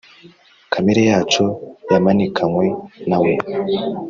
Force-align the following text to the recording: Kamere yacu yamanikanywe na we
Kamere 0.73 1.01
yacu 1.11 1.43
yamanikanywe 1.91 2.65
na 3.09 3.17
we 3.23 3.33